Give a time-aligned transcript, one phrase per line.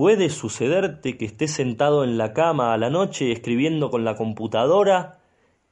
[0.00, 5.18] ¿Puede sucederte que estés sentado en la cama a la noche escribiendo con la computadora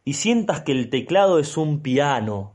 [0.05, 2.53] y sientas que el teclado es un piano,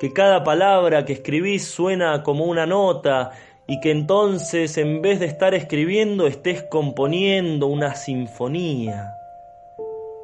[0.00, 3.32] que cada palabra que escribís suena como una nota
[3.68, 9.12] y que entonces en vez de estar escribiendo estés componiendo una sinfonía?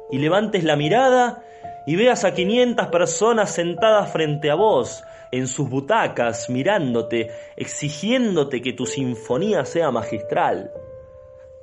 [0.09, 1.43] Y levantes la mirada
[1.89, 8.73] y veas a 500 personas sentadas frente a vos, en sus butacas, mirándote, exigiéndote que
[8.73, 10.69] tu sinfonía sea magistral.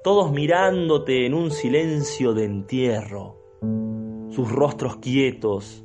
[0.03, 3.37] Todos mirándote en un silencio de entierro,
[4.31, 5.85] sus rostros quietos,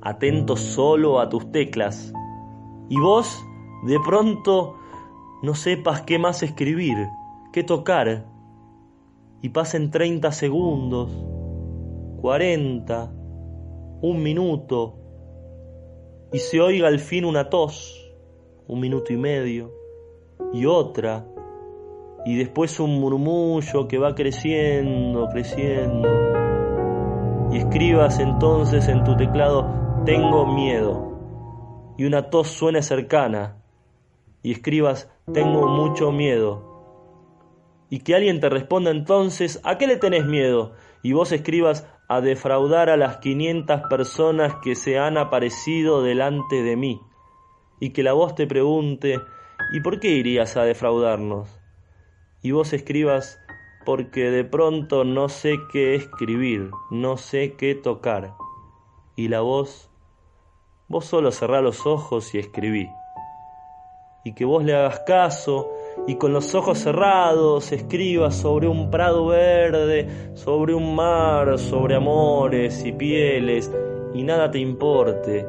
[0.00, 2.12] atentos solo a tus teclas.
[2.88, 3.44] Y vos,
[3.88, 4.76] de pronto,
[5.42, 6.96] no sepas qué más escribir,
[7.52, 8.24] qué tocar.
[9.42, 11.10] Y pasen 30 segundos,
[12.20, 13.14] 40,
[14.02, 14.96] un minuto,
[16.32, 18.14] y se oiga al fin una tos,
[18.66, 19.72] un minuto y medio,
[20.52, 21.26] y otra,
[22.24, 26.08] y después un murmullo que va creciendo, creciendo,
[27.52, 29.66] y escribas entonces en tu teclado,
[30.06, 31.18] tengo miedo,
[31.98, 33.62] y una tos suene cercana,
[34.42, 36.69] y escribas, tengo mucho miedo,
[37.90, 40.72] y que alguien te responda entonces, ¿a qué le tenés miedo?
[41.02, 46.76] Y vos escribas, a defraudar a las 500 personas que se han aparecido delante de
[46.76, 47.00] mí.
[47.78, 49.20] Y que la voz te pregunte,
[49.72, 51.60] ¿y por qué irías a defraudarnos?
[52.42, 53.38] Y vos escribas,
[53.84, 58.34] porque de pronto no sé qué escribir, no sé qué tocar.
[59.14, 59.88] Y la voz,
[60.88, 62.88] vos solo cerrá los ojos y escribí.
[64.24, 65.70] Y que vos le hagas caso,
[66.06, 72.84] y con los ojos cerrados escribas sobre un prado verde, sobre un mar, sobre amores
[72.84, 73.70] y pieles,
[74.14, 75.46] y nada te importe,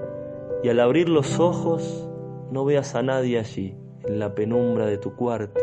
[0.63, 2.07] y al abrir los ojos
[2.51, 3.75] no veas a nadie allí,
[4.05, 5.61] en la penumbra de tu cuarto,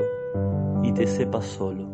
[0.82, 1.86] y te sepas solo.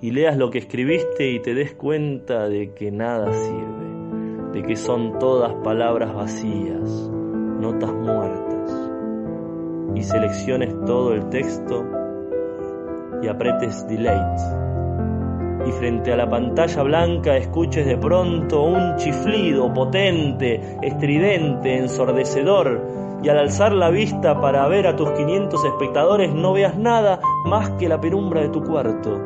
[0.00, 4.76] Y leas lo que escribiste y te des cuenta de que nada sirve, de que
[4.76, 7.10] son todas palabras vacías,
[7.60, 7.90] notas
[9.96, 11.84] y selecciones todo el texto
[13.22, 14.42] y apretes delete.
[15.66, 22.80] Y frente a la pantalla blanca escuches de pronto un chiflido potente, estridente, ensordecedor,
[23.22, 27.70] y al alzar la vista para ver a tus 500 espectadores no veas nada más
[27.70, 29.18] que la penumbra de tu cuarto.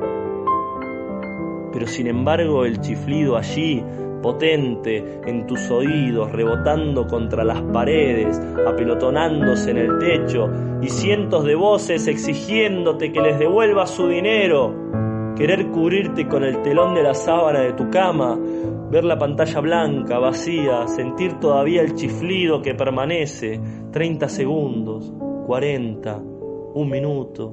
[1.73, 3.85] Pero sin embargo el chiflido allí,
[4.21, 10.49] potente en tus oídos, rebotando contra las paredes, apelotonándose en el techo,
[10.83, 14.75] y cientos de voces exigiéndote que les devuelvas su dinero,
[15.37, 18.39] querer cubrirte con el telón de la sábana de tu cama,
[18.91, 23.61] ver la pantalla blanca, vacía, sentir todavía el chiflido que permanece,
[23.93, 25.13] 30 segundos,
[25.47, 26.17] 40,
[26.75, 27.53] un minuto,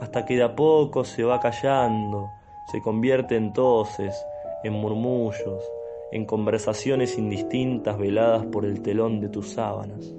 [0.00, 2.30] hasta que de a poco se va callando,
[2.70, 4.14] se convierte entonces
[4.62, 5.62] en murmullos,
[6.10, 10.14] en conversaciones indistintas veladas por el telón de tus sábanas.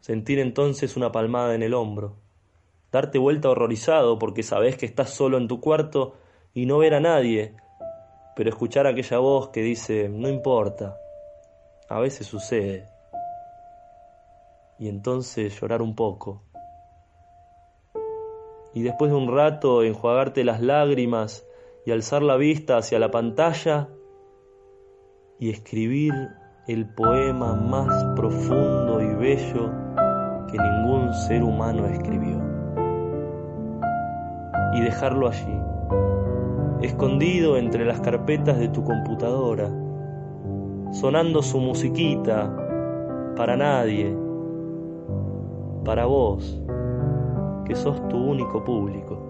[0.00, 2.16] Sentir entonces una palmada en el hombro,
[2.90, 6.14] darte vuelta horrorizado porque sabes que estás solo en tu cuarto
[6.54, 7.54] y no ver a nadie,
[8.34, 10.96] pero escuchar aquella voz que dice, no importa,
[11.88, 12.88] a veces sucede,
[14.80, 16.42] y entonces llorar un poco.
[18.72, 21.44] Y después de un rato enjuagarte las lágrimas
[21.84, 23.88] y alzar la vista hacia la pantalla
[25.38, 26.12] y escribir
[26.68, 29.70] el poema más profundo y bello
[30.50, 32.38] que ningún ser humano escribió.
[34.74, 35.58] Y dejarlo allí,
[36.82, 39.68] escondido entre las carpetas de tu computadora,
[40.92, 42.54] sonando su musiquita
[43.36, 44.14] para nadie,
[45.84, 46.60] para vos,
[47.64, 49.29] que sos tu único público.